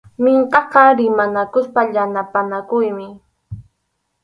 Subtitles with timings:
[0.23, 3.07] Minkʼaqa rimanakuspa yanapanakuymi.